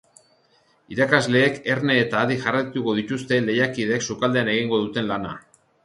[0.95, 5.41] Irakasleek erne eta adi jarraituko dituzte lehiakideek sukaldean egingo duten lana.